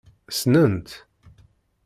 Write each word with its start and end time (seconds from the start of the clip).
Ssnen-tt? 0.29 0.91